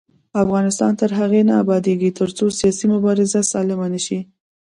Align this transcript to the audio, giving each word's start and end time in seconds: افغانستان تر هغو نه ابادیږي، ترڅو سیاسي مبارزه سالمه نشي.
افغانستان 0.43 0.91
تر 0.99 1.09
هغو 1.19 1.41
نه 1.49 1.53
ابادیږي، 1.63 2.09
ترڅو 2.19 2.45
سیاسي 2.59 2.85
مبارزه 2.93 3.39
سالمه 3.51 3.87
نشي. 3.93 4.19